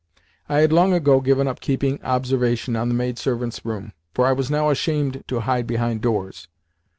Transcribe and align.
I 0.49 0.61
had 0.61 0.73
long 0.73 0.93
ago 0.93 1.21
given 1.21 1.47
up 1.47 1.59
keeping 1.59 2.01
observation 2.01 2.75
on 2.75 2.87
the 2.89 2.95
maidservants' 2.95 3.63
room, 3.63 3.93
for 4.15 4.25
I 4.25 4.31
was 4.33 4.49
now 4.49 4.71
ashamed 4.71 5.23
to 5.27 5.41
hide 5.41 5.67
behind 5.67 6.01
doors. 6.01 6.47